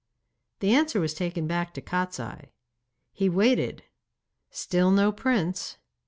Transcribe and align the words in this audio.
The 0.61 0.73
answer 0.73 0.99
was 0.99 1.13
taken 1.13 1.45
back 1.45 1.75
to 1.75 1.79
Kostiei. 1.81 2.49
He 3.13 3.29
waited; 3.29 3.83
still 4.49 4.89
no 4.89 5.11
prince. 5.11 5.77